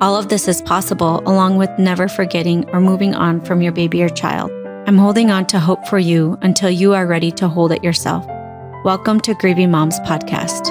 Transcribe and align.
All 0.00 0.16
of 0.16 0.28
this 0.28 0.46
is 0.46 0.62
possible 0.62 1.24
along 1.26 1.56
with 1.56 1.76
never 1.76 2.06
forgetting 2.06 2.70
or 2.70 2.80
moving 2.80 3.16
on 3.16 3.40
from 3.40 3.60
your 3.60 3.72
baby 3.72 4.00
or 4.00 4.08
child. 4.08 4.52
I'm 4.86 4.96
holding 4.96 5.32
on 5.32 5.44
to 5.46 5.58
hope 5.58 5.88
for 5.88 5.98
you 5.98 6.38
until 6.40 6.70
you 6.70 6.94
are 6.94 7.04
ready 7.04 7.32
to 7.32 7.48
hold 7.48 7.72
it 7.72 7.82
yourself. 7.82 8.24
Welcome 8.84 9.18
to 9.22 9.34
Grieving 9.34 9.72
Moms 9.72 9.98
Podcast. 10.00 10.68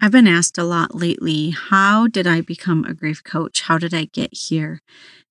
I've 0.00 0.12
been 0.12 0.26
asked 0.26 0.56
a 0.56 0.64
lot 0.64 0.94
lately 0.94 1.50
how 1.50 2.06
did 2.06 2.26
I 2.26 2.40
become 2.40 2.86
a 2.86 2.94
grief 2.94 3.22
coach? 3.22 3.60
How 3.60 3.76
did 3.76 3.92
I 3.92 4.06
get 4.06 4.32
here? 4.32 4.80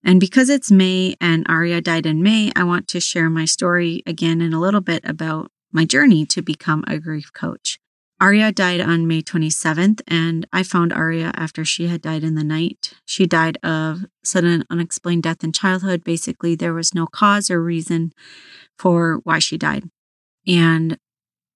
And 0.04 0.20
because 0.20 0.52
it's 0.52 0.70
May 0.70 1.16
and 1.20 1.48
Aria 1.50 1.82
died 1.82 2.06
in 2.06 2.22
May, 2.22 2.52
I 2.56 2.64
want 2.64 2.88
to 2.90 3.00
share 3.00 3.32
my 3.32 3.46
story 3.46 4.04
again 4.06 4.40
in 4.40 4.54
a 4.54 4.60
little 4.60 4.82
bit 4.82 5.04
about 5.04 5.52
my 5.72 5.84
journey 5.84 6.28
to 6.28 6.44
become 6.44 6.84
a 6.88 7.00
grief 7.00 7.34
coach. 7.34 7.80
Aria 8.20 8.52
died 8.52 8.82
on 8.82 9.08
May 9.08 9.22
27th, 9.22 10.02
and 10.08 10.48
I 10.52 10.64
found 10.64 10.92
Aria 10.92 11.32
after 11.36 11.64
she 11.64 11.88
had 11.88 12.02
died 12.02 12.24
in 12.24 12.34
the 12.34 12.44
night. 12.44 12.94
She 13.06 13.28
died 13.28 13.58
of 13.62 14.06
sudden 14.24 14.64
unexplained 14.72 15.24
death 15.24 15.44
in 15.44 15.52
childhood. 15.52 16.04
Basically, 16.04 16.56
there 16.56 16.74
was 16.74 16.96
no 16.96 17.06
cause 17.06 17.52
or 17.52 17.62
reason 17.62 18.14
for 18.78 19.20
why 19.24 19.38
she 19.38 19.58
died. 19.58 19.90
And 20.48 20.98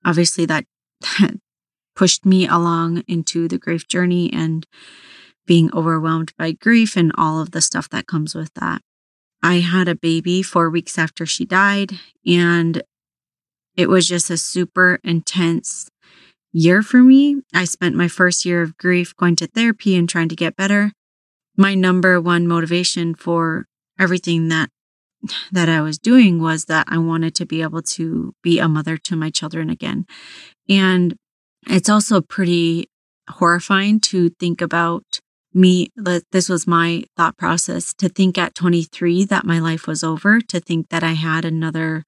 obviously, 0.05 0.45
that, 0.45 0.65
that 1.19 1.39
pushed 1.95 2.25
me 2.25 2.47
along 2.47 3.03
into 3.07 3.47
the 3.47 3.57
grief 3.57 3.87
journey 3.87 4.31
and 4.31 4.67
being 5.47 5.71
overwhelmed 5.73 6.33
by 6.37 6.51
grief 6.51 6.95
and 6.95 7.11
all 7.17 7.41
of 7.41 7.51
the 7.51 7.61
stuff 7.61 7.89
that 7.89 8.07
comes 8.07 8.35
with 8.35 8.53
that. 8.53 8.81
I 9.41 9.55
had 9.55 9.87
a 9.87 9.95
baby 9.95 10.43
four 10.43 10.69
weeks 10.69 10.99
after 10.99 11.25
she 11.25 11.45
died, 11.45 11.93
and 12.25 12.83
it 13.75 13.89
was 13.89 14.07
just 14.07 14.29
a 14.29 14.37
super 14.37 14.99
intense 15.03 15.89
year 16.51 16.81
for 16.81 16.97
me. 16.97 17.41
I 17.53 17.65
spent 17.65 17.95
my 17.95 18.07
first 18.07 18.45
year 18.45 18.61
of 18.61 18.77
grief 18.77 19.15
going 19.15 19.35
to 19.37 19.47
therapy 19.47 19.95
and 19.95 20.07
trying 20.07 20.29
to 20.29 20.35
get 20.35 20.55
better. 20.55 20.91
My 21.57 21.75
number 21.75 22.19
one 22.19 22.47
motivation 22.47 23.15
for 23.15 23.65
everything 23.99 24.49
that 24.49 24.69
that 25.51 25.69
I 25.69 25.81
was 25.81 25.99
doing 25.99 26.41
was 26.41 26.65
that 26.65 26.87
I 26.89 26.97
wanted 26.97 27.35
to 27.35 27.45
be 27.45 27.61
able 27.61 27.83
to 27.83 28.33
be 28.41 28.57
a 28.57 28.67
mother 28.67 28.97
to 28.97 29.15
my 29.15 29.29
children 29.29 29.69
again. 29.69 30.05
And 30.67 31.15
it's 31.67 31.89
also 31.89 32.21
pretty 32.21 32.89
horrifying 33.29 33.99
to 33.99 34.29
think 34.39 34.61
about 34.61 35.19
me 35.53 35.89
this 36.31 36.47
was 36.47 36.65
my 36.65 37.03
thought 37.17 37.37
process 37.37 37.93
to 37.93 38.07
think 38.07 38.37
at 38.37 38.55
23 38.55 39.25
that 39.25 39.45
my 39.45 39.59
life 39.59 39.85
was 39.85 40.03
over 40.03 40.39
to 40.39 40.61
think 40.61 40.87
that 40.89 41.03
i 41.03 41.11
had 41.11 41.43
another 41.43 42.05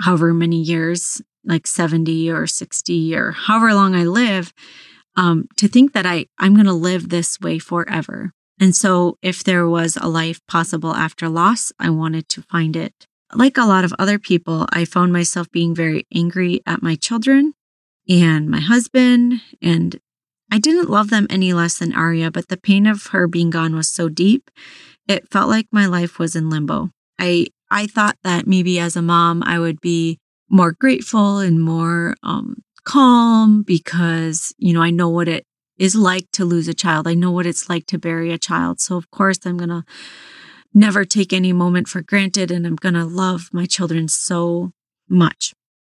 however 0.00 0.32
many 0.32 0.60
years 0.60 1.22
like 1.44 1.66
70 1.66 2.30
or 2.30 2.46
60 2.46 3.14
or 3.14 3.32
however 3.32 3.74
long 3.74 3.94
i 3.94 4.04
live 4.04 4.52
um, 5.16 5.46
to 5.56 5.68
think 5.68 5.92
that 5.92 6.06
i 6.06 6.26
i'm 6.38 6.54
going 6.54 6.66
to 6.66 6.72
live 6.72 7.08
this 7.08 7.40
way 7.40 7.58
forever 7.58 8.32
and 8.60 8.74
so 8.74 9.18
if 9.22 9.42
there 9.42 9.68
was 9.68 9.96
a 9.96 10.08
life 10.08 10.40
possible 10.46 10.94
after 10.94 11.28
loss 11.28 11.72
i 11.78 11.90
wanted 11.90 12.28
to 12.28 12.42
find 12.42 12.76
it 12.76 13.06
like 13.34 13.56
a 13.56 13.66
lot 13.66 13.84
of 13.84 13.94
other 13.98 14.18
people 14.18 14.66
i 14.70 14.84
found 14.84 15.12
myself 15.12 15.50
being 15.50 15.74
very 15.74 16.06
angry 16.12 16.60
at 16.66 16.82
my 16.82 16.94
children 16.94 17.54
and 18.08 18.50
my 18.50 18.60
husband. 18.60 19.40
And 19.62 20.00
I 20.50 20.58
didn't 20.58 20.90
love 20.90 21.10
them 21.10 21.26
any 21.30 21.52
less 21.52 21.78
than 21.78 21.94
Aria, 21.94 22.30
but 22.30 22.48
the 22.48 22.56
pain 22.56 22.86
of 22.86 23.08
her 23.08 23.26
being 23.26 23.50
gone 23.50 23.74
was 23.74 23.88
so 23.88 24.08
deep, 24.08 24.50
it 25.08 25.30
felt 25.30 25.48
like 25.48 25.66
my 25.70 25.86
life 25.86 26.18
was 26.18 26.36
in 26.36 26.50
limbo. 26.50 26.90
I, 27.18 27.48
I 27.70 27.86
thought 27.86 28.16
that 28.22 28.46
maybe 28.46 28.78
as 28.78 28.96
a 28.96 29.02
mom, 29.02 29.42
I 29.44 29.58
would 29.58 29.80
be 29.80 30.18
more 30.48 30.72
grateful 30.72 31.38
and 31.38 31.60
more 31.60 32.14
um, 32.22 32.62
calm 32.84 33.62
because, 33.62 34.54
you 34.58 34.72
know, 34.72 34.82
I 34.82 34.90
know 34.90 35.08
what 35.08 35.28
it 35.28 35.44
is 35.78 35.96
like 35.96 36.30
to 36.32 36.44
lose 36.44 36.68
a 36.68 36.74
child. 36.74 37.08
I 37.08 37.14
know 37.14 37.30
what 37.30 37.46
it's 37.46 37.68
like 37.68 37.86
to 37.86 37.98
bury 37.98 38.32
a 38.32 38.38
child. 38.38 38.80
So, 38.80 38.96
of 38.96 39.10
course, 39.10 39.38
I'm 39.44 39.56
going 39.56 39.70
to 39.70 39.84
never 40.72 41.04
take 41.04 41.32
any 41.32 41.52
moment 41.52 41.88
for 41.88 42.02
granted 42.02 42.50
and 42.50 42.66
I'm 42.66 42.76
going 42.76 42.94
to 42.94 43.04
love 43.04 43.48
my 43.52 43.66
children 43.66 44.08
so 44.08 44.72
much. 45.08 45.54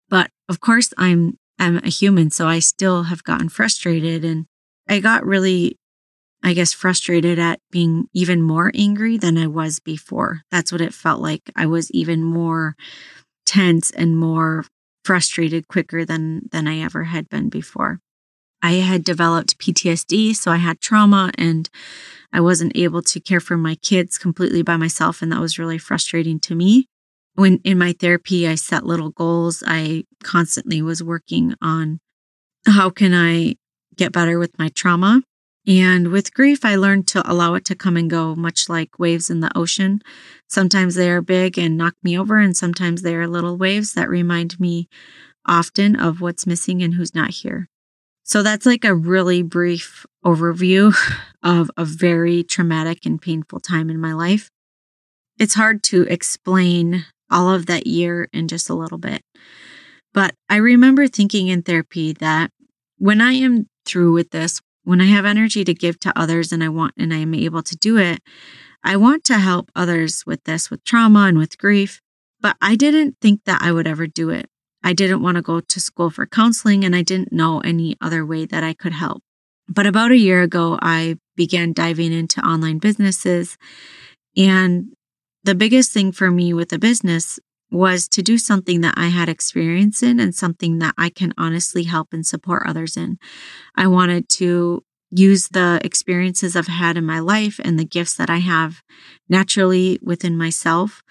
But 0.10 0.32
of 0.48 0.60
course, 0.60 0.94
I'm 0.98 1.38
I'm 1.60 1.78
a 1.78 1.90
human, 1.90 2.30
so 2.30 2.48
I 2.48 2.60
still 2.60 3.04
have 3.04 3.24
gotten 3.24 3.50
frustrated. 3.50 4.24
And 4.24 4.46
I 4.88 5.00
got 5.00 5.26
really, 5.26 5.78
I 6.44 6.54
guess, 6.54 6.74
frustrated 6.74 7.40
at 7.40 7.60
being 7.72 8.08
even 8.14 8.42
more 8.42 8.72
angry 8.74 9.18
than 9.18 9.38
I 9.38 9.48
was 9.48 9.80
before. 9.80 10.42
That's 10.52 10.72
what 10.72 10.82
it 10.82 10.94
felt 10.94 11.22
like. 11.22 11.52
I 11.56 11.66
was 11.66 11.92
even 11.92 12.24
more 12.24 12.76
tense 13.46 13.92
and 13.92 14.18
more 14.18 14.66
frustrated 15.04 15.68
quicker 15.68 16.06
than 16.06 16.50
than 16.52 16.68
I 16.68 16.80
ever 16.80 17.06
had 17.06 17.30
been 17.30 17.50
before. 17.50 18.00
I 18.62 18.74
had 18.74 19.04
developed 19.04 19.60
PTSD, 19.60 20.36
so 20.36 20.52
I 20.52 20.58
had 20.58 20.82
trauma 20.82 21.32
and 21.38 21.70
I 22.34 22.42
wasn't 22.42 22.76
able 22.76 23.02
to 23.04 23.20
care 23.20 23.40
for 23.40 23.58
my 23.58 23.76
kids 23.76 24.18
completely 24.18 24.62
by 24.62 24.78
myself 24.78 25.22
and 25.22 25.32
that 25.32 25.40
was 25.40 25.60
really 25.60 25.78
frustrating 25.78 26.40
to 26.42 26.56
me 26.56 26.88
when 27.38 27.60
in 27.64 27.78
my 27.78 27.94
therapy, 27.94 28.48
I 28.48 28.56
set 28.56 28.86
little 28.86 29.12
goals. 29.12 29.64
I 29.66 30.06
constantly 30.24 30.82
was 30.82 31.04
working 31.04 31.54
on 31.62 32.00
how 32.66 32.90
can 32.90 33.14
I 33.14 33.56
get 33.96 34.12
better 34.12 34.40
with 34.40 34.58
my 34.58 34.70
trauma. 34.70 35.22
And 35.68 36.08
with 36.14 36.34
grief, 36.34 36.64
I 36.64 36.76
learned 36.76 37.08
to 37.10 37.30
allow 37.30 37.54
it 37.56 37.66
to 37.66 37.76
come 37.76 37.98
and 37.98 38.10
go, 38.10 38.34
much 38.36 38.70
like 38.70 38.98
waves 38.98 39.30
in 39.30 39.42
the 39.42 39.56
ocean. 39.56 40.02
Sometimes 40.48 40.96
they 40.96 41.12
are 41.12 41.22
big 41.22 41.60
and 41.60 41.78
knock 41.78 41.94
me 42.02 42.18
over, 42.18 42.38
and 42.38 42.56
sometimes 42.56 43.02
they 43.02 43.16
are 43.16 43.28
little 43.28 43.58
waves 43.58 43.94
that 43.94 44.08
remind 44.08 44.58
me 44.62 44.88
often 45.46 45.98
of 45.98 46.22
what's 46.22 46.48
missing 46.48 46.82
and 46.82 46.94
who's 46.94 47.14
not 47.14 47.32
here. 47.32 47.68
So 48.24 48.44
that's 48.44 48.66
like 48.66 48.86
a 48.86 48.96
really 48.96 49.42
brief 49.42 50.06
overview 50.26 50.96
of 51.44 51.70
a 51.76 51.84
very 51.84 52.44
traumatic 52.44 53.06
and 53.06 53.22
painful 53.22 53.60
time 53.60 53.90
in 53.90 54.00
my 54.00 54.14
life. 54.14 54.50
It's 55.38 55.56
hard 55.56 55.84
to 55.84 56.04
explain 56.04 57.06
all 57.30 57.54
of 57.54 57.66
that 57.66 57.88
year 57.88 58.30
in 58.32 58.48
just 58.48 58.70
a 58.70 58.74
little 58.74 58.98
bit. 58.98 59.22
But 60.14 60.34
I 60.50 60.56
remember 60.58 61.08
thinking 61.08 61.50
in 61.50 61.62
therapy 61.62 62.14
that 62.14 62.52
when 62.98 63.20
I 63.20 63.34
am 63.34 63.68
through 63.86 64.14
with 64.14 64.32
this, 64.32 64.62
when 64.88 65.02
I 65.02 65.08
have 65.08 65.26
energy 65.26 65.66
to 65.66 65.74
give 65.74 66.00
to 66.00 66.18
others 66.18 66.54
and 66.54 66.64
I 66.64 66.70
want 66.70 66.94
and 66.98 67.14
I 67.14 67.18
am 67.18 67.34
able 67.34 67.62
to 67.62 67.76
do 67.76 67.98
it, 67.98 68.22
I 68.86 68.96
want 68.96 69.26
to 69.26 69.38
help 69.38 69.70
others 69.76 70.26
with 70.26 70.46
this, 70.46 70.72
with 70.72 70.82
trauma 70.86 71.24
and 71.24 71.38
with 71.38 71.58
grief. 71.58 72.00
But 72.40 72.56
I 72.62 72.78
didn't 72.78 73.18
think 73.22 73.42
that 73.44 73.62
I 73.62 73.74
would 73.74 73.86
ever 73.86 74.08
do 74.08 74.30
it. 74.30 74.50
I 74.86 74.94
didn't 74.94 75.22
want 75.22 75.36
to 75.36 75.42
go 75.42 75.60
to 75.60 75.80
school 75.82 76.10
for 76.10 76.26
counseling 76.26 76.86
and 76.86 76.96
I 76.96 77.02
didn't 77.02 77.34
know 77.34 77.60
any 77.60 77.98
other 78.00 78.26
way 78.26 78.46
that 78.46 78.64
I 78.64 78.74
could 78.74 78.94
help. 78.94 79.24
But 79.68 79.88
about 79.88 80.12
a 80.12 80.18
year 80.18 80.42
ago, 80.42 80.80
I 80.82 81.18
began 81.36 81.74
diving 81.74 82.14
into 82.14 82.40
online 82.40 82.78
businesses 82.78 83.58
and 84.38 84.94
the 85.44 85.56
biggest 85.56 85.92
thing 85.92 86.14
for 86.14 86.32
me 86.32 86.54
with 86.54 86.72
a 86.72 86.80
business 86.80 87.42
was 87.72 88.08
to 88.08 88.22
do 88.22 88.38
something 88.38 88.82
that 88.82 88.94
I 88.98 89.08
had 89.08 89.30
experience 89.30 90.02
in 90.02 90.20
and 90.20 90.34
something 90.34 90.80
that 90.80 90.94
I 90.98 91.10
can 91.10 91.34
honestly 91.38 91.84
help 91.84 92.14
and 92.14 92.26
support 92.26 92.64
others 92.66 92.96
in. 92.96 93.18
I 93.76 93.88
wanted 93.88 94.30
to 94.30 94.84
use 95.12 95.50
the 95.50 95.80
experiences 95.84 96.56
I've 96.56 96.68
had 96.68 96.98
in 96.98 97.06
my 97.06 97.20
life 97.20 97.60
and 97.64 97.80
the 97.80 97.86
gifts 97.86 98.16
that 98.16 98.30
I 98.30 98.38
have 98.38 98.82
naturally 99.30 100.00
within 100.02 100.38
myself 100.38 101.02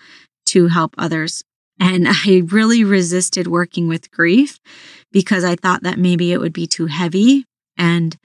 to 0.46 0.68
help 0.68 0.94
others. 0.98 1.42
And 1.78 2.06
I 2.10 2.42
really 2.46 2.84
resisted 2.84 3.46
working 3.46 3.88
with 3.88 4.10
grief 4.10 4.58
because 5.12 5.44
I 5.44 5.56
thought 5.56 5.82
that 5.82 5.98
maybe 5.98 6.32
it 6.32 6.40
would 6.40 6.52
be 6.52 6.66
too 6.66 6.86
heavy 6.86 7.44
and 7.76 8.16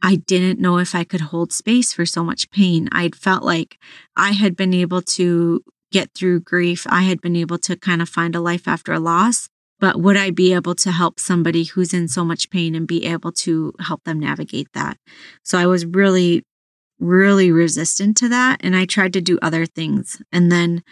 I 0.00 0.16
didn't 0.16 0.60
know 0.60 0.78
if 0.78 0.94
I 0.94 1.04
could 1.04 1.20
hold 1.20 1.52
space 1.52 1.92
for 1.92 2.06
so 2.06 2.22
much 2.22 2.50
pain. 2.50 2.88
I'd 2.92 3.16
felt 3.16 3.42
like 3.42 3.78
I 4.16 4.30
had 4.30 4.56
been 4.56 4.72
able 4.72 5.02
to 5.02 5.62
get 5.90 6.12
through 6.14 6.40
grief. 6.40 6.86
I 6.88 7.02
had 7.02 7.20
been 7.20 7.36
able 7.36 7.58
to 7.58 7.76
kind 7.76 8.02
of 8.02 8.08
find 8.08 8.34
a 8.34 8.40
life 8.40 8.68
after 8.68 8.92
a 8.92 9.00
loss. 9.00 9.48
But 9.80 10.00
would 10.00 10.16
I 10.16 10.30
be 10.30 10.52
able 10.54 10.74
to 10.74 10.90
help 10.90 11.20
somebody 11.20 11.64
who's 11.64 11.94
in 11.94 12.08
so 12.08 12.24
much 12.24 12.50
pain 12.50 12.74
and 12.74 12.86
be 12.86 13.06
able 13.06 13.30
to 13.32 13.72
help 13.78 14.02
them 14.02 14.18
navigate 14.18 14.72
that? 14.74 14.98
So 15.44 15.56
I 15.56 15.66
was 15.66 15.86
really, 15.86 16.42
really 16.98 17.52
resistant 17.52 18.16
to 18.16 18.28
that. 18.28 18.58
And 18.60 18.74
I 18.74 18.86
tried 18.86 19.12
to 19.12 19.20
do 19.20 19.38
other 19.40 19.66
things. 19.66 20.20
And 20.32 20.50
then 20.50 20.82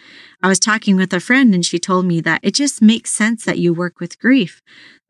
I 0.41 0.47
was 0.47 0.59
talking 0.59 0.95
with 0.95 1.11
a 1.11 1.19
friend 1.19 1.53
and 1.53 1.65
she 1.65 1.79
told 1.79 2.05
me 2.05 2.21
that 2.21 2.39
it 2.43 2.53
just 2.53 2.81
makes 2.81 3.11
sense 3.11 3.43
that 3.43 3.59
you 3.59 3.73
work 3.73 3.99
with 3.99 4.19
grief. 4.19 4.61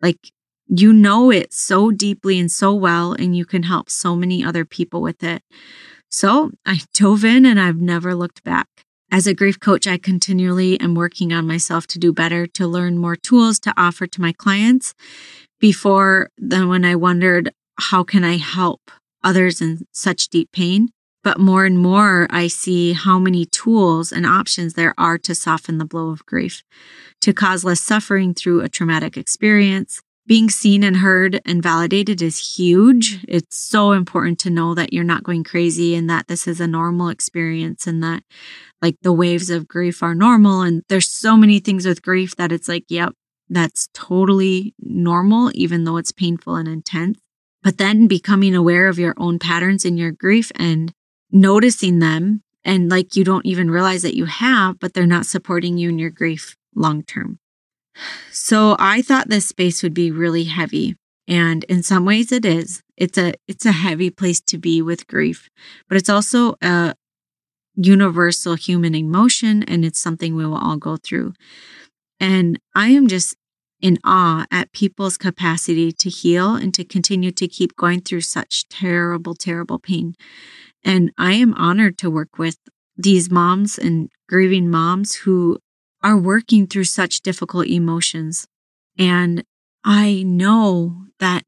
Like 0.01 0.31
you 0.67 0.91
know 0.91 1.31
it 1.31 1.53
so 1.53 1.91
deeply 1.91 2.39
and 2.39 2.51
so 2.51 2.73
well, 2.73 3.13
and 3.13 3.35
you 3.35 3.45
can 3.45 3.63
help 3.63 3.89
so 3.89 4.15
many 4.15 4.43
other 4.43 4.65
people 4.65 5.01
with 5.01 5.23
it. 5.23 5.43
So 6.09 6.51
I 6.65 6.81
dove 6.93 7.23
in 7.23 7.45
and 7.45 7.59
I've 7.59 7.79
never 7.79 8.13
looked 8.15 8.43
back. 8.43 8.67
As 9.09 9.25
a 9.25 9.33
grief 9.33 9.59
coach, 9.59 9.87
I 9.87 9.97
continually 9.97 10.77
am 10.81 10.93
working 10.93 11.31
on 11.31 11.47
myself 11.47 11.87
to 11.87 11.99
do 11.99 12.11
better, 12.11 12.45
to 12.47 12.67
learn 12.67 12.97
more 12.97 13.15
tools 13.15 13.57
to 13.61 13.73
offer 13.77 14.05
to 14.05 14.21
my 14.21 14.33
clients. 14.33 14.93
Before 15.61 16.29
then, 16.37 16.67
when 16.67 16.83
I 16.83 16.95
wondered, 16.95 17.53
how 17.79 18.03
can 18.03 18.25
I 18.25 18.35
help 18.35 18.91
others 19.23 19.61
in 19.61 19.85
such 19.93 20.27
deep 20.27 20.51
pain? 20.51 20.89
But 21.23 21.39
more 21.39 21.65
and 21.65 21.79
more, 21.79 22.27
I 22.29 22.47
see 22.47 22.93
how 22.93 23.17
many 23.17 23.45
tools 23.45 24.11
and 24.11 24.25
options 24.25 24.73
there 24.73 24.93
are 24.97 25.17
to 25.19 25.33
soften 25.33 25.77
the 25.77 25.85
blow 25.85 26.09
of 26.09 26.25
grief, 26.25 26.63
to 27.21 27.33
cause 27.33 27.63
less 27.63 27.81
suffering 27.81 28.33
through 28.33 28.61
a 28.61 28.69
traumatic 28.69 29.15
experience. 29.15 30.01
Being 30.27 30.49
seen 30.49 30.83
and 30.83 30.97
heard 30.97 31.39
and 31.45 31.63
validated 31.63 32.21
is 32.21 32.57
huge. 32.57 33.23
It's 33.29 33.57
so 33.57 33.93
important 33.93 34.39
to 34.39 34.49
know 34.49 34.75
that 34.75 34.91
you're 34.91 35.05
not 35.05 35.23
going 35.23 35.45
crazy 35.45 35.95
and 35.95 36.09
that 36.09 36.27
this 36.27 36.47
is 36.47 36.59
a 36.59 36.67
normal 36.67 37.07
experience 37.07 37.87
and 37.87 38.03
that 38.03 38.23
like 38.81 38.97
the 39.01 39.13
waves 39.13 39.49
of 39.49 39.69
grief 39.69 40.03
are 40.03 40.13
normal. 40.13 40.61
And 40.61 40.83
there's 40.89 41.09
so 41.09 41.37
many 41.37 41.59
things 41.59 41.85
with 41.85 42.01
grief 42.01 42.35
that 42.35 42.51
it's 42.51 42.67
like, 42.67 42.83
yep, 42.89 43.13
that's 43.49 43.87
totally 43.93 44.75
normal, 44.81 45.49
even 45.55 45.85
though 45.85 45.95
it's 45.95 46.11
painful 46.11 46.57
and 46.57 46.67
intense. 46.67 47.19
But 47.63 47.77
then 47.77 48.07
becoming 48.07 48.53
aware 48.53 48.89
of 48.89 48.99
your 48.99 49.13
own 49.17 49.39
patterns 49.39 49.85
in 49.85 49.97
your 49.97 50.11
grief 50.11 50.51
and 50.55 50.91
noticing 51.31 51.99
them 51.99 52.43
and 52.65 52.91
like 52.91 53.15
you 53.15 53.23
don't 53.23 53.45
even 53.45 53.71
realize 53.71 54.01
that 54.01 54.17
you 54.17 54.25
have, 54.25 54.77
but 54.79 54.93
they're 54.93 55.07
not 55.07 55.25
supporting 55.25 55.77
you 55.77 55.87
in 55.87 55.97
your 55.99 56.09
grief 56.09 56.57
long 56.75 57.01
term. 57.03 57.39
So 58.31 58.75
I 58.79 59.01
thought 59.01 59.29
this 59.29 59.47
space 59.47 59.83
would 59.83 59.93
be 59.93 60.11
really 60.11 60.45
heavy. 60.45 60.95
And 61.27 61.63
in 61.65 61.83
some 61.83 62.05
ways 62.05 62.31
it 62.31 62.45
is. 62.45 62.81
It's 62.95 63.17
a 63.17 63.33
it's 63.47 63.65
a 63.65 63.71
heavy 63.71 64.09
place 64.09 64.39
to 64.41 64.57
be 64.57 64.81
with 64.81 65.07
grief, 65.07 65.49
but 65.87 65.97
it's 65.97 66.09
also 66.09 66.55
a 66.61 66.95
universal 67.75 68.55
human 68.55 68.95
emotion 68.95 69.63
and 69.63 69.85
it's 69.85 69.99
something 69.99 70.35
we 70.35 70.45
will 70.45 70.57
all 70.57 70.77
go 70.77 70.97
through. 70.97 71.33
And 72.19 72.59
I 72.75 72.87
am 72.89 73.07
just 73.07 73.35
in 73.79 73.99
awe 74.03 74.45
at 74.49 74.71
people's 74.71 75.17
capacity 75.17 75.91
to 75.91 76.09
heal 76.09 76.55
and 76.55 76.73
to 76.73 76.83
continue 76.83 77.31
to 77.31 77.47
keep 77.47 77.75
going 77.75 78.01
through 78.01 78.21
such 78.21 78.67
terrible, 78.69 79.35
terrible 79.35 79.77
pain. 79.77 80.15
And 80.83 81.11
I 81.17 81.33
am 81.33 81.53
honored 81.53 81.97
to 81.99 82.09
work 82.09 82.39
with 82.39 82.57
these 82.95 83.29
moms 83.29 83.77
and 83.77 84.09
grieving 84.27 84.69
moms 84.69 85.15
who 85.15 85.59
are 86.03 86.17
working 86.17 86.67
through 86.67 86.85
such 86.85 87.21
difficult 87.21 87.67
emotions. 87.67 88.47
And 88.97 89.43
I 89.83 90.23
know 90.23 91.05
that 91.19 91.43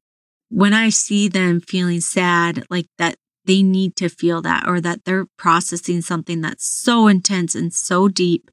when 0.48 0.74
I 0.74 0.88
see 0.88 1.28
them 1.28 1.60
feeling 1.60 2.00
sad, 2.00 2.64
like 2.70 2.86
that 2.98 3.16
they 3.44 3.62
need 3.62 3.96
to 3.96 4.08
feel 4.08 4.42
that 4.42 4.68
or 4.68 4.80
that 4.80 5.04
they're 5.04 5.26
processing 5.38 6.02
something 6.02 6.40
that's 6.40 6.66
so 6.66 7.06
intense 7.06 7.54
and 7.54 7.72
so 7.72 8.08
deep, 8.08 8.50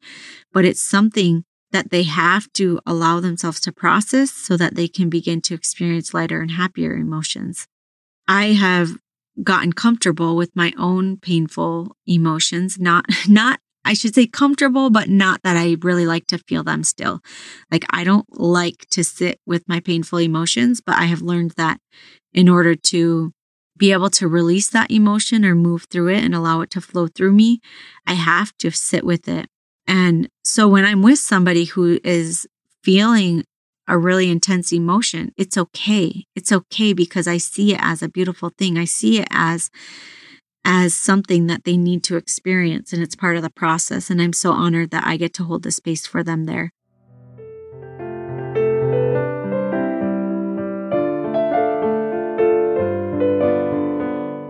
but 0.53 0.65
it's 0.65 0.81
something 0.81 1.43
that 1.71 1.91
they 1.91 2.03
have 2.03 2.51
to 2.53 2.79
allow 2.85 3.19
themselves 3.19 3.59
to 3.59 3.71
process 3.71 4.31
so 4.31 4.55
that 4.55 4.75
they 4.75 4.87
can 4.87 5.09
begin 5.09 5.41
to 5.41 5.53
experience 5.53 6.13
lighter 6.13 6.41
and 6.41 6.51
happier 6.51 6.93
emotions. 6.93 7.67
I 8.27 8.53
have 8.53 8.97
gotten 9.43 9.73
comfortable 9.73 10.35
with 10.35 10.55
my 10.55 10.73
own 10.77 11.17
painful 11.17 11.95
emotions, 12.05 12.79
not, 12.79 13.05
not, 13.27 13.59
I 13.87 13.93
should 13.93 14.13
say 14.13 14.27
comfortable, 14.27 14.89
but 14.89 15.07
not 15.07 15.43
that 15.43 15.55
I 15.55 15.77
really 15.81 16.05
like 16.05 16.27
to 16.27 16.37
feel 16.37 16.61
them 16.61 16.83
still. 16.83 17.21
Like 17.71 17.85
I 17.89 18.03
don't 18.03 18.27
like 18.37 18.85
to 18.91 19.03
sit 19.03 19.39
with 19.45 19.63
my 19.67 19.79
painful 19.79 20.19
emotions, 20.19 20.81
but 20.81 20.97
I 20.97 21.05
have 21.05 21.21
learned 21.21 21.51
that 21.51 21.79
in 22.33 22.49
order 22.49 22.75
to 22.75 23.31
be 23.77 23.93
able 23.93 24.09
to 24.09 24.27
release 24.27 24.69
that 24.69 24.91
emotion 24.91 25.45
or 25.45 25.55
move 25.55 25.85
through 25.89 26.09
it 26.09 26.23
and 26.23 26.35
allow 26.35 26.59
it 26.61 26.69
to 26.71 26.81
flow 26.81 27.07
through 27.07 27.31
me, 27.31 27.61
I 28.05 28.13
have 28.13 28.51
to 28.57 28.71
sit 28.71 29.05
with 29.05 29.29
it. 29.29 29.47
And 29.87 30.27
so 30.43 30.67
when 30.67 30.83
I'm 30.83 31.01
with 31.01 31.19
somebody 31.19 31.63
who 31.63 31.97
is 32.03 32.45
feeling 32.83 33.45
a 33.87 33.97
really 33.97 34.29
intense 34.29 34.73
emotion, 34.73 35.31
it's 35.37 35.57
okay. 35.57 36.25
It's 36.35 36.51
okay 36.51 36.91
because 36.91 37.25
I 37.25 37.37
see 37.37 37.73
it 37.73 37.79
as 37.81 38.03
a 38.03 38.09
beautiful 38.09 38.51
thing. 38.57 38.77
I 38.77 38.83
see 38.83 39.21
it 39.21 39.27
as 39.31 39.69
as 40.69 40.93
something 40.93 41.47
that 41.47 41.63
they 41.63 41.77
need 41.77 42.03
to 42.03 42.17
experience 42.17 42.91
and 42.91 43.01
it's 43.01 43.15
part 43.15 43.37
of 43.37 43.41
the 43.41 43.49
process 43.49 44.09
and 44.09 44.21
I'm 44.21 44.33
so 44.33 44.51
honored 44.51 44.91
that 44.91 45.07
I 45.07 45.15
get 45.15 45.33
to 45.35 45.45
hold 45.45 45.63
the 45.63 45.71
space 45.71 46.05
for 46.05 46.23
them 46.23 46.43
there. 46.43 46.73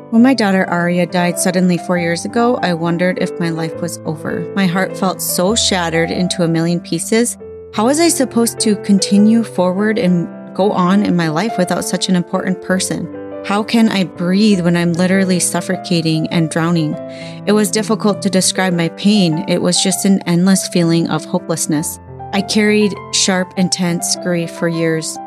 When 0.10 0.24
my 0.24 0.34
daughter 0.34 0.68
Aria 0.68 1.06
died 1.06 1.38
suddenly 1.38 1.78
four 1.78 2.00
years 2.00 2.26
ago, 2.26 2.56
I 2.64 2.74
wondered 2.74 3.20
if 3.20 3.40
my 3.40 3.52
life 3.52 3.80
was 3.80 4.00
over. 4.00 4.52
My 4.56 4.66
heart 4.66 4.98
felt 4.98 5.22
so 5.22 5.54
shattered 5.54 6.10
into 6.10 6.42
a 6.42 6.48
million 6.48 6.80
pieces. 6.80 7.38
How 7.76 7.86
was 7.86 8.00
I 8.00 8.08
supposed 8.08 8.60
to 8.62 8.76
continue 8.78 9.44
forward 9.44 10.00
and 10.00 10.56
go 10.56 10.72
on 10.72 11.06
in 11.06 11.16
my 11.16 11.28
life 11.28 11.60
without 11.60 11.86
such 11.86 12.10
an 12.10 12.16
important 12.16 12.64
person? 12.64 13.27
How 13.46 13.64
can 13.64 13.90
I 13.90 14.04
breathe 14.04 14.62
when 14.62 14.76
I'm 14.76 14.94
literally 14.94 15.40
suffocating 15.40 16.28
and 16.28 16.50
drowning? 16.50 16.94
It 17.46 17.54
was 17.54 17.72
difficult 17.72 18.22
to 18.22 18.30
describe 18.30 18.74
my 18.74 18.90
pain. 18.90 19.46
It 19.48 19.62
was 19.62 19.82
just 19.82 20.06
an 20.06 20.22
endless 20.26 20.68
feeling 20.68 21.10
of 21.10 21.26
hopelessness. 21.26 22.00
I 22.34 22.42
carried 22.42 22.94
sharp, 23.14 23.54
intense 23.58 24.16
grief 24.18 24.52
for 24.52 24.68
years. 24.68 25.18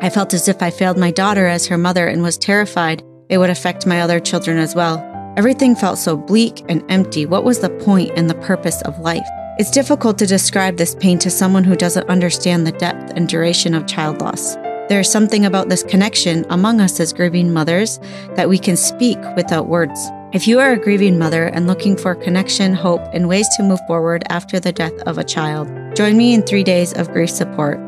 I 0.00 0.10
felt 0.10 0.34
as 0.34 0.48
if 0.48 0.62
I 0.62 0.70
failed 0.70 0.98
my 0.98 1.10
daughter 1.10 1.46
as 1.46 1.66
her 1.66 1.78
mother 1.78 2.08
and 2.08 2.22
was 2.22 2.36
terrified 2.36 3.04
it 3.32 3.38
would 3.38 3.48
affect 3.48 3.86
my 3.86 4.02
other 4.02 4.20
children 4.20 4.58
as 4.58 4.74
well. 4.74 5.02
Everything 5.38 5.74
felt 5.74 5.96
so 5.96 6.18
bleak 6.18 6.62
and 6.68 6.84
empty. 6.90 7.24
What 7.24 7.44
was 7.44 7.60
the 7.60 7.70
point 7.70 8.12
and 8.14 8.28
the 8.28 8.34
purpose 8.34 8.82
of 8.82 8.98
life? 8.98 9.26
It's 9.58 9.70
difficult 9.70 10.18
to 10.18 10.26
describe 10.26 10.76
this 10.76 10.94
pain 10.94 11.18
to 11.20 11.30
someone 11.30 11.64
who 11.64 11.74
doesn't 11.74 12.10
understand 12.10 12.66
the 12.66 12.72
depth 12.72 13.14
and 13.16 13.26
duration 13.26 13.72
of 13.72 13.86
child 13.86 14.20
loss. 14.20 14.54
There 14.92 15.00
is 15.00 15.10
something 15.10 15.46
about 15.46 15.70
this 15.70 15.82
connection 15.82 16.44
among 16.50 16.78
us 16.78 17.00
as 17.00 17.14
grieving 17.14 17.50
mothers 17.50 17.98
that 18.34 18.50
we 18.50 18.58
can 18.58 18.76
speak 18.76 19.16
without 19.36 19.66
words. 19.66 19.98
If 20.34 20.46
you 20.46 20.60
are 20.60 20.72
a 20.72 20.78
grieving 20.78 21.18
mother 21.18 21.46
and 21.46 21.66
looking 21.66 21.96
for 21.96 22.14
connection, 22.14 22.74
hope, 22.74 23.00
and 23.14 23.26
ways 23.26 23.48
to 23.56 23.62
move 23.62 23.80
forward 23.86 24.22
after 24.28 24.60
the 24.60 24.70
death 24.70 24.92
of 25.06 25.16
a 25.16 25.24
child, 25.24 25.66
join 25.96 26.18
me 26.18 26.34
in 26.34 26.42
three 26.42 26.62
days 26.62 26.92
of 26.92 27.10
grief 27.10 27.30
support. 27.30 27.78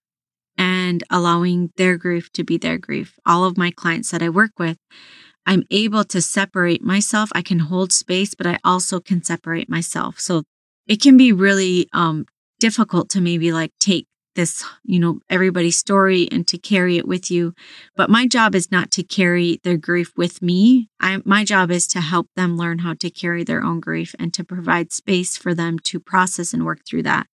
and 0.57 1.03
allowing 1.11 1.71
their 1.77 1.97
grief 1.97 2.31
to 2.33 2.45
be 2.45 2.59
their 2.59 2.79
grief. 2.79 3.19
All 3.25 3.45
of 3.45 3.57
my 3.57 3.71
clients 3.71 4.11
that 4.11 4.23
I 4.23 4.29
work 4.29 4.53
with, 4.59 4.77
I'm 5.47 5.65
able 5.71 6.05
to 6.05 6.21
separate 6.21 6.83
myself. 6.83 7.31
I 7.35 7.43
can 7.43 7.61
hold 7.61 7.93
space, 7.93 8.35
but 8.35 8.47
I 8.47 8.59
also 8.63 9.01
can 9.01 9.23
separate 9.25 9.69
myself. 9.69 10.21
So 10.21 10.43
it 10.87 11.01
can 11.01 11.17
be 11.17 11.33
really 11.33 11.89
um, 11.93 12.27
difficult 12.59 13.09
to 13.11 13.21
maybe 13.21 13.53
like 13.53 13.73
take 13.81 14.07
this, 14.37 14.63
you 14.85 15.01
know, 15.01 15.21
everybody's 15.29 15.77
story 15.77 16.29
and 16.31 16.47
to 16.47 16.59
carry 16.59 16.97
it 16.99 17.09
with 17.09 17.31
you. 17.31 17.53
But 17.97 18.11
my 18.11 18.27
job 18.27 18.55
is 18.55 18.71
not 18.71 18.91
to 18.93 19.03
carry 19.03 19.61
their 19.65 19.77
grief 19.77 20.13
with 20.17 20.41
me. 20.41 20.89
I, 21.01 21.21
my 21.25 21.45
job 21.45 21.71
is 21.71 21.87
to 21.89 22.01
help 22.01 22.29
them 22.37 22.57
learn 22.57 22.81
how 22.81 22.95
to 22.95 23.11
carry 23.11 23.45
their 23.45 23.63
own 23.65 23.81
grief 23.81 24.15
and 24.19 24.33
to 24.35 24.45
provide 24.45 24.93
space 24.93 25.37
for 25.37 25.55
them 25.55 25.79
to 25.81 25.99
process 25.99 26.53
and 26.53 26.65
work 26.65 26.81
through 26.87 27.05
that. 27.05 27.27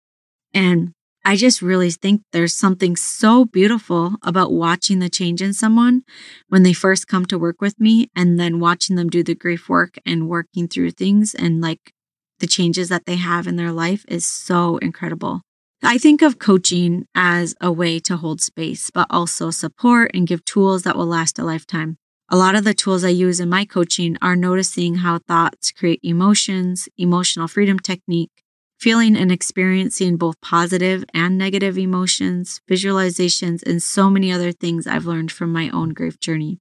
And 0.55 0.93
I 1.25 1.37
just 1.37 1.63
really 1.63 1.91
think 1.91 2.23
there's 2.33 2.55
something 2.55 2.97
so 2.97 3.47
beautiful 3.47 4.17
about 4.23 4.53
watching 4.53 4.99
the 4.99 5.09
change 5.09 5.43
in 5.43 5.55
someone 5.55 6.03
when 6.49 6.63
they 6.63 6.75
first 6.75 7.09
come 7.09 7.25
to 7.27 7.39
work 7.39 7.61
with 7.61 7.81
me 7.81 8.11
and 8.15 8.39
then 8.39 8.61
watching 8.61 8.97
them 8.97 9.09
do 9.09 9.23
the 9.23 9.35
grief 9.35 9.69
work 9.69 9.99
and 10.07 10.29
working 10.29 10.69
through 10.69 10.91
things 10.93 11.35
and 11.35 11.63
like 11.63 11.93
the 12.41 12.47
changes 12.47 12.91
that 12.91 13.07
they 13.07 13.17
have 13.17 13.47
in 13.47 13.57
their 13.57 13.73
life 13.73 14.05
is 14.07 14.27
so 14.27 14.77
incredible. 14.79 15.41
I 15.83 15.99
think 15.99 16.23
of 16.23 16.39
coaching 16.39 17.07
as 17.15 17.55
a 17.61 17.73
way 17.73 17.99
to 18.01 18.17
hold 18.17 18.41
space, 18.41 18.91
but 18.91 19.07
also 19.11 19.51
support 19.51 20.11
and 20.13 20.27
give 20.27 20.45
tools 20.45 20.83
that 20.83 20.97
will 20.97 21.07
last 21.07 21.39
a 21.39 21.45
lifetime. 21.45 21.97
A 22.31 22.37
lot 22.37 22.55
of 22.55 22.65
the 22.65 22.75
tools 22.75 23.05
I 23.05 23.11
use 23.11 23.41
in 23.41 23.49
my 23.49 23.65
coaching 23.65 24.17
are 24.21 24.37
noticing 24.37 24.97
how 24.97 25.19
thoughts 25.19 25.73
create 25.73 26.01
emotions, 26.03 26.89
emotional 26.97 27.49
freedom 27.49 27.79
technique, 27.79 28.44
feeling 28.79 29.17
and 29.17 29.33
experiencing 29.33 30.17
both 30.17 30.41
positive 30.41 31.05
and 31.15 31.39
negative 31.39 31.79
emotions, 31.79 32.61
visualizations, 32.69 33.63
and 33.63 33.83
so 33.83 34.11
many 34.11 34.33
other 34.33 34.53
things 34.53 34.87
I've 34.87 35.07
learned 35.07 35.33
from 35.33 35.53
my 35.53 35.71
own 35.71 35.91
grief 35.91 36.21
journey. 36.21 36.59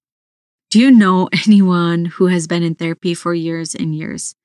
Do 0.70 0.79
you 0.79 0.89
know 0.89 1.29
anyone 1.46 2.05
who 2.05 2.27
has 2.27 2.48
been 2.48 2.63
in 2.63 2.75
therapy 2.75 3.13
for 3.13 3.34
years 3.34 3.75
and 3.75 3.96
years? 3.96 4.36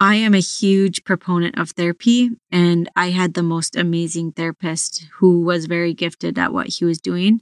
I 0.00 0.14
am 0.14 0.32
a 0.32 0.38
huge 0.38 1.02
proponent 1.02 1.58
of 1.58 1.70
therapy, 1.70 2.30
and 2.52 2.88
I 2.94 3.10
had 3.10 3.34
the 3.34 3.42
most 3.42 3.74
amazing 3.74 4.32
therapist 4.32 5.06
who 5.14 5.40
was 5.40 5.66
very 5.66 5.92
gifted 5.92 6.38
at 6.38 6.52
what 6.52 6.68
he 6.68 6.84
was 6.84 7.00
doing. 7.00 7.40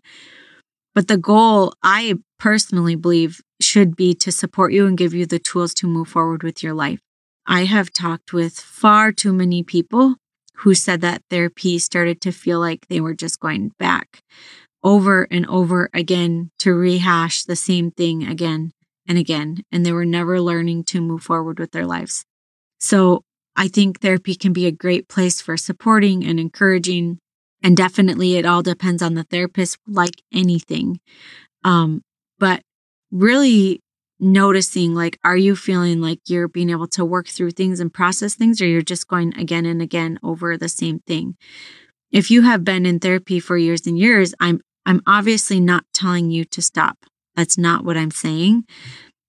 But 0.94 1.08
the 1.08 1.18
goal, 1.18 1.75
I 1.82 2.14
personally 2.38 2.94
believe, 2.94 3.42
should 3.60 3.94
be 3.94 4.14
to 4.14 4.32
support 4.32 4.72
you 4.72 4.86
and 4.86 4.96
give 4.96 5.12
you 5.12 5.26
the 5.26 5.38
tools 5.38 5.75
to 5.75 5.86
move 5.86 6.08
forward 6.08 6.42
with 6.42 6.62
your 6.62 6.72
life. 6.72 7.00
I 7.46 7.64
have 7.64 7.92
talked 7.92 8.32
with 8.32 8.58
far 8.58 9.12
too 9.12 9.32
many 9.32 9.62
people 9.62 10.16
who 10.56 10.74
said 10.74 11.00
that 11.02 11.22
therapy 11.30 11.78
started 11.78 12.20
to 12.22 12.32
feel 12.32 12.58
like 12.58 12.88
they 12.88 13.00
were 13.00 13.14
just 13.14 13.40
going 13.40 13.72
back 13.78 14.20
over 14.82 15.26
and 15.30 15.46
over 15.46 15.90
again 15.92 16.50
to 16.58 16.72
rehash 16.72 17.44
the 17.44 17.56
same 17.56 17.90
thing 17.90 18.26
again 18.26 18.72
and 19.06 19.18
again. 19.18 19.62
And 19.70 19.84
they 19.84 19.92
were 19.92 20.04
never 20.04 20.40
learning 20.40 20.84
to 20.84 21.00
move 21.00 21.22
forward 21.22 21.58
with 21.58 21.72
their 21.72 21.86
lives. 21.86 22.24
So 22.78 23.22
I 23.54 23.68
think 23.68 24.00
therapy 24.00 24.34
can 24.34 24.52
be 24.52 24.66
a 24.66 24.72
great 24.72 25.08
place 25.08 25.40
for 25.40 25.56
supporting 25.56 26.24
and 26.24 26.38
encouraging. 26.40 27.18
And 27.62 27.76
definitely 27.76 28.36
it 28.36 28.46
all 28.46 28.62
depends 28.62 29.02
on 29.02 29.14
the 29.14 29.24
therapist, 29.24 29.78
like 29.86 30.22
anything. 30.32 31.00
Um, 31.64 32.02
but 32.38 32.62
really 33.10 33.80
noticing 34.18 34.94
like, 34.94 35.18
are 35.25 35.37
you 35.37 35.56
feeling 35.56 36.00
like 36.00 36.20
you're 36.26 36.49
being 36.49 36.70
able 36.70 36.87
to 36.88 37.04
work 37.04 37.28
through 37.28 37.50
things 37.50 37.80
and 37.80 37.92
process 37.92 38.35
things, 38.35 38.61
or 38.61 38.66
you're 38.66 38.82
just 38.82 39.08
going 39.08 39.37
again 39.37 39.66
and 39.66 39.82
again 39.82 40.18
over 40.23 40.56
the 40.56 40.68
same 40.68 41.00
thing? 41.00 41.37
If 42.11 42.30
you 42.30 42.42
have 42.42 42.64
been 42.64 42.87
in 42.87 42.99
therapy 42.99 43.40
for 43.40 43.56
years 43.56 43.87
and 43.87 43.99
years, 43.99 44.35
I'm 44.40 44.61
I'm 44.87 45.02
obviously 45.06 45.58
not 45.61 45.85
telling 45.92 46.30
you 46.30 46.44
to 46.44 46.62
stop. 46.62 46.99
That's 47.35 47.58
not 47.58 47.85
what 47.85 47.96
I'm 47.96 48.12
saying. 48.12 48.64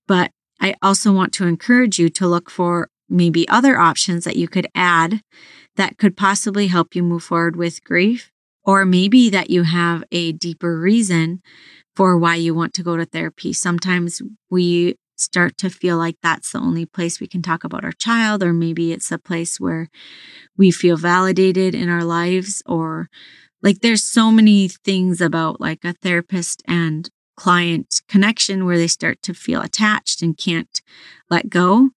But 0.07 0.31
I 0.61 0.75
also 0.81 1.11
want 1.11 1.33
to 1.33 1.47
encourage 1.47 1.99
you 1.99 2.09
to 2.09 2.27
look 2.27 2.49
for 2.49 2.89
maybe 3.09 3.47
other 3.49 3.77
options 3.77 4.23
that 4.23 4.35
you 4.35 4.47
could 4.47 4.67
add 4.75 5.21
that 5.75 5.97
could 5.97 6.17
possibly 6.17 6.67
help 6.67 6.95
you 6.95 7.03
move 7.03 7.23
forward 7.23 7.55
with 7.55 7.83
grief, 7.83 8.31
or 8.63 8.85
maybe 8.85 9.29
that 9.29 9.49
you 9.49 9.63
have 9.63 10.03
a 10.11 10.31
deeper 10.31 10.79
reason 10.79 11.41
for 11.97 12.15
why 12.15 12.35
you 12.35 12.53
want 12.53 12.75
to 12.75 12.83
go 12.83 12.95
to 12.95 13.05
therapy. 13.05 13.51
Sometimes 13.51 14.21
we 14.51 14.95
start 15.15 15.57
to 15.57 15.67
feel 15.67 15.97
like 15.97 16.15
that's 16.21 16.51
the 16.51 16.59
only 16.59 16.85
place 16.85 17.19
we 17.19 17.25
can 17.25 17.41
talk 17.41 17.63
about 17.63 17.83
our 17.83 17.91
child, 17.91 18.43
or 18.43 18.53
maybe 18.53 18.91
it's 18.91 19.11
a 19.11 19.17
place 19.17 19.59
where 19.59 19.89
we 20.55 20.69
feel 20.69 20.95
validated 20.95 21.73
in 21.73 21.89
our 21.89 22.03
lives, 22.03 22.61
or 22.67 23.07
like 23.63 23.79
there's 23.79 24.03
so 24.03 24.29
many 24.29 24.67
things 24.67 25.21
about 25.21 25.59
like 25.59 25.83
a 25.83 25.95
therapist 26.03 26.61
and 26.67 27.09
client 27.35 28.01
connection 28.07 28.63
where 28.63 28.77
they 28.77 28.87
start 28.87 29.19
to 29.23 29.33
feel 29.33 29.61
attached 29.61 30.21
and 30.21 30.37
can't 30.37 30.81
let 31.31 31.49
go. 31.49 31.89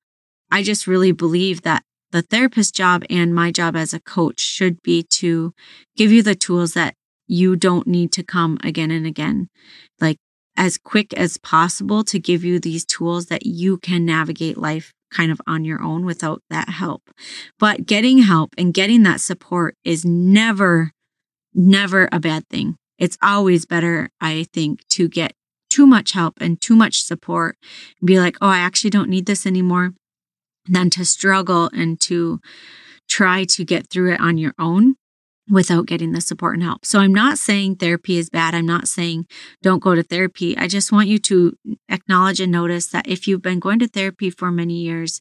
I 0.51 0.63
just 0.63 0.87
really 0.87 1.13
believe 1.13 1.61
that 1.61 1.85
the 2.11 2.23
therapist 2.23 2.75
job 2.75 3.05
and 3.11 3.35
my 3.35 3.53
job 3.53 3.77
as 3.77 3.93
a 3.93 4.01
coach 4.01 4.41
should 4.41 4.83
be 4.83 5.03
to 5.21 5.53
give 5.95 6.11
you 6.11 6.23
the 6.23 6.35
tools 6.35 6.73
that 6.73 6.95
you 7.31 7.55
don't 7.55 7.87
need 7.87 8.11
to 8.11 8.25
come 8.25 8.59
again 8.65 8.91
and 8.91 9.07
again. 9.07 9.49
Like 10.01 10.19
as 10.57 10.77
quick 10.77 11.15
as 11.15 11.39
possible 11.39 12.03
to 12.05 12.19
give 12.19 12.43
you 12.43 12.59
these 12.59 12.85
tools 12.85 13.27
that 13.27 13.47
you 13.47 13.79
can 13.79 14.05
navigate 14.05 14.59
life 14.59 14.93
kind 15.13 15.31
of 15.31 15.41
on 15.47 15.65
your 15.65 15.81
own 15.81 16.05
without 16.05 16.43
that 16.51 16.69
help. 16.69 17.03
But 17.59 17.87
getting 17.87 18.19
help 18.19 18.51
and 18.59 18.75
getting 18.75 19.05
that 19.05 19.21
support 19.21 19.77
is 19.85 20.05
never, 20.05 20.91
never 21.55 22.09
a 22.11 22.19
bad 22.19 22.49
thing. 22.49 22.77
It's 22.99 23.17
always 23.23 23.65
better, 23.65 24.11
I 24.21 24.47
think, 24.53 24.87
to 24.91 25.09
get 25.09 25.33
too 25.69 25.87
much 25.87 26.13
help 26.13 26.35
and 26.41 26.61
too 26.61 26.75
much 26.75 27.03
support 27.05 27.57
and 28.01 28.09
be 28.09 28.19
like, 28.19 28.37
oh, 28.41 28.49
I 28.49 28.59
actually 28.59 28.91
don't 28.91 29.09
need 29.09 29.27
this 29.27 29.47
anymore 29.47 29.93
than 30.67 30.91
to 30.91 31.05
struggle 31.05 31.71
and 31.73 32.01
to 32.01 32.41
try 33.09 33.45
to 33.45 33.65
get 33.65 33.89
through 33.89 34.15
it 34.15 34.21
on 34.21 34.37
your 34.37 34.55
own 34.59 34.97
without 35.51 35.87
getting 35.87 36.13
the 36.13 36.21
support 36.21 36.55
and 36.55 36.63
help. 36.63 36.85
So 36.85 37.01
I'm 37.01 37.13
not 37.13 37.39
saying 37.39 37.77
therapy 37.77 38.17
is 38.17 38.31
bad. 38.31 38.55
I'm 38.55 38.67
not 38.67 38.89
saying 38.89 39.27
don't 39.63 39.83
go 39.83 39.95
to 39.95 40.03
therapy. 40.03 40.57
I 40.57 40.69
just 40.69 40.93
want 40.93 41.09
you 41.09 41.19
to 41.19 41.57
acknowledge 41.89 42.41
and 42.41 42.53
notice 42.53 42.87
that 42.89 43.09
if 43.09 43.27
you've 43.27 43.43
been 43.43 43.59
going 43.59 43.81
to 43.81 43.89
therapy 43.89 44.31
for 44.31 44.51
many 44.51 44.75
years, 44.75 45.21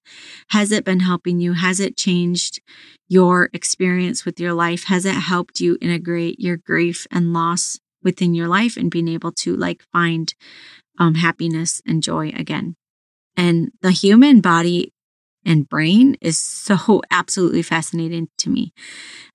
has 0.50 0.72
it 0.72 0.86
been 0.86 1.02
helping 1.02 1.40
you? 1.40 1.54
Has 1.54 1.80
it 1.80 1.98
changed 1.98 2.62
your 3.08 3.50
experience 3.54 4.24
with 4.24 4.40
your 4.40 4.54
life? 4.54 4.86
Has 4.86 5.06
it 5.06 5.16
helped 5.16 5.60
you 5.60 5.78
integrate 5.82 6.40
your 6.40 6.58
grief 6.58 7.08
and 7.12 7.34
loss 7.34 7.80
within 8.04 8.34
your 8.34 8.48
life 8.48 8.78
and 8.78 8.92
being 8.92 9.08
able 9.08 9.32
to 9.32 9.56
like 9.56 9.84
find 9.92 10.34
um, 11.00 11.16
happiness 11.16 11.82
and 11.86 12.04
joy 12.04 12.30
again? 12.30 12.76
And 13.36 13.72
the 13.82 13.92
human 13.92 14.42
body 14.42 14.94
and 15.50 15.68
brain 15.68 16.16
is 16.22 16.38
so 16.38 17.02
absolutely 17.12 17.64
fascinating 17.64 18.30
to 18.38 18.50
me. 18.50 18.72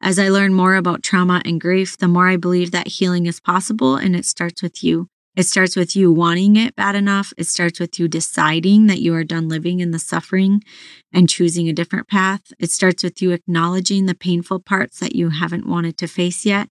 As 0.00 0.18
I 0.18 0.28
learn 0.28 0.54
more 0.54 0.76
about 0.76 1.02
trauma 1.02 1.42
and 1.44 1.60
grief, 1.60 1.98
the 1.98 2.08
more 2.08 2.28
I 2.28 2.36
believe 2.36 2.70
that 2.70 2.88
healing 2.88 3.26
is 3.26 3.40
possible 3.40 3.96
and 3.96 4.16
it 4.16 4.24
starts 4.24 4.62
with 4.62 4.82
you. 4.82 5.08
It 5.36 5.46
starts 5.46 5.74
with 5.74 5.96
you 5.96 6.12
wanting 6.12 6.54
it 6.54 6.76
bad 6.76 6.94
enough. 6.94 7.32
It 7.36 7.48
starts 7.48 7.80
with 7.80 7.98
you 7.98 8.06
deciding 8.06 8.86
that 8.86 9.00
you 9.00 9.12
are 9.16 9.24
done 9.24 9.48
living 9.48 9.80
in 9.80 9.90
the 9.90 9.98
suffering 9.98 10.62
and 11.12 11.28
choosing 11.28 11.68
a 11.68 11.72
different 11.72 12.06
path. 12.06 12.52
It 12.60 12.70
starts 12.70 13.02
with 13.02 13.20
you 13.20 13.32
acknowledging 13.32 14.06
the 14.06 14.14
painful 14.14 14.60
parts 14.60 15.00
that 15.00 15.16
you 15.16 15.30
haven't 15.30 15.66
wanted 15.66 15.98
to 15.98 16.06
face 16.06 16.46
yet. 16.46 16.68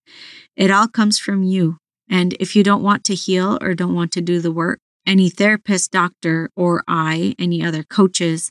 It 0.55 0.71
all 0.71 0.88
comes 0.88 1.19
from 1.19 1.43
you. 1.43 1.75
And 2.09 2.38
if 2.39 2.55
you 2.55 2.63
don't 2.63 2.83
want 2.83 3.03
to 3.05 3.15
heal 3.15 3.57
or 3.62 3.73
don't 3.73 3.95
want 3.95 4.13
to 4.13 4.21
do 4.21 4.39
the 4.39 4.51
work, 4.51 4.79
any 5.05 5.29
therapist, 5.29 5.91
doctor, 5.91 6.50
or 6.55 6.83
I, 6.88 7.35
any 7.38 7.62
other 7.65 7.83
coaches, 7.83 8.50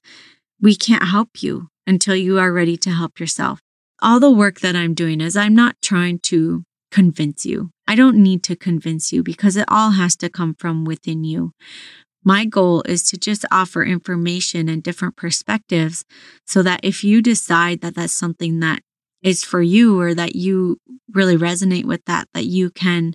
we 0.63 0.77
can't 0.77 1.09
help 1.09 1.43
you 1.43 1.69
until 1.87 2.15
you 2.15 2.39
are 2.39 2.53
ready 2.53 2.77
to 2.79 2.91
help 2.91 3.19
yourself. 3.19 3.61
All 4.01 4.21
the 4.21 4.31
work 4.31 4.61
that 4.61 4.77
I'm 4.77 4.95
doing 4.95 5.21
is 5.21 5.37
I'm 5.37 5.55
not 5.55 5.77
trying 5.83 6.21
to 6.21 6.63
convince 6.93 7.45
you. 7.45 7.71
I 7.89 7.97
don't 7.97 8.17
need 8.17 8.45
to 8.45 8.57
convince 8.57 9.13
you 9.13 9.23
because 9.23 9.57
it 9.57 9.65
all 9.69 9.91
has 9.91 10.17
to 10.17 10.31
come 10.31 10.55
from 10.55 10.85
within 10.85 11.25
you. 11.25 11.53
My 12.25 12.45
goal 12.45 12.83
is 12.87 13.03
to 13.11 13.19
just 13.19 13.45
offer 13.51 13.83
information 13.83 14.69
and 14.69 14.83
different 14.83 15.17
perspectives 15.17 16.05
so 16.47 16.63
that 16.63 16.81
if 16.85 17.03
you 17.03 17.21
decide 17.21 17.81
that 17.81 17.97
that's 17.97 18.13
something 18.13 18.61
that 18.61 18.81
is 19.23 19.43
for 19.43 19.63
you 19.63 20.01
or 20.01 20.15
that 20.15 20.37
you 20.37 20.79
really 21.13 21.37
resonate 21.37 21.85
with 21.85 22.05
that, 22.05 22.29
that 22.35 22.45
you 22.45 22.71
can 22.71 23.15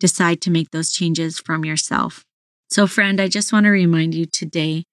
decide 0.00 0.40
to 0.42 0.50
make 0.50 0.70
those 0.70 0.90
changes 0.90 1.38
from 1.38 1.64
yourself. 1.64 2.24
So, 2.68 2.86
friend, 2.86 3.20
I 3.20 3.28
just 3.28 3.52
want 3.52 3.64
to 3.64 3.70
remind 3.70 4.14
you 4.14 4.26
today 4.26 4.84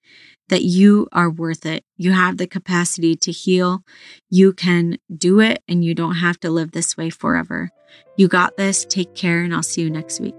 that 0.50 0.64
you 0.64 1.08
are 1.12 1.30
worth 1.30 1.66
it. 1.66 1.84
You 1.98 2.12
have 2.12 2.38
the 2.38 2.48
capacity 2.48 3.16
to 3.16 3.32
heal. 3.32 3.84
You 4.30 4.54
can 4.54 4.98
do 5.16 5.40
it 5.40 5.64
and 5.68 5.84
you 5.84 5.96
don't 5.96 6.16
have 6.16 6.40
to 6.42 6.50
live 6.50 6.72
this 6.72 6.98
way 6.98 7.10
forever. 7.10 7.70
You 8.18 8.28
got 8.28 8.58
this. 8.58 8.86
Take 8.86 9.16
care 9.16 9.42
and 9.42 9.54
I'll 9.54 9.64
see 9.64 9.82
you 9.82 9.90
next 9.90 10.20
week. 10.20 10.36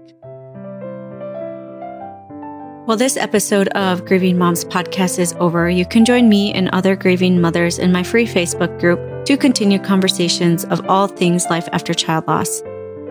Well, 2.87 2.97
this 2.97 3.17
episode 3.17 3.67
of 3.69 4.05
Grieving 4.05 4.37
Moms 4.37 4.63
podcast 4.63 5.17
is 5.17 5.33
over. 5.39 5.67
You 5.67 5.87
can 5.87 6.05
join 6.05 6.29
me 6.29 6.53
and 6.53 6.69
other 6.69 6.95
grieving 6.95 7.41
mothers 7.41 7.79
in 7.79 7.91
my 7.91 8.03
free 8.03 8.27
Facebook 8.27 8.79
group 8.79 9.25
to 9.25 9.35
continue 9.35 9.79
conversations 9.79 10.65
of 10.65 10.87
all 10.87 11.07
things 11.07 11.47
life 11.49 11.67
after 11.71 11.95
child 11.95 12.27
loss. 12.27 12.61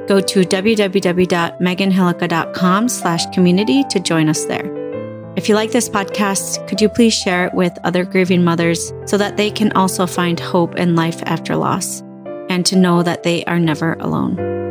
Go 0.07 0.21
to 0.21 0.43
www.meganhillukka.com 0.43 2.89
slash 2.89 3.27
community 3.35 3.83
to 3.91 3.99
join 3.99 4.29
us 4.29 4.45
there. 4.45 4.84
If 5.37 5.49
you 5.49 5.57
like 5.57 5.73
this 5.73 5.89
podcast, 5.89 6.67
could 6.69 6.81
you 6.81 6.89
please 6.89 7.13
share 7.13 7.47
it 7.47 7.55
with 7.55 7.77
other 7.83 8.05
grieving 8.05 8.45
mothers 8.45 8.93
so 9.05 9.19
that 9.19 9.37
they 9.37 9.51
can 9.51 9.73
also 9.73 10.07
find 10.07 10.39
hope 10.39 10.77
in 10.77 10.95
life 10.95 11.21
after 11.25 11.57
loss 11.57 12.03
and 12.49 12.65
to 12.67 12.77
know 12.77 13.03
that 13.03 13.25
they 13.25 13.45
are 13.47 13.59
never 13.59 13.95
alone? 13.95 14.64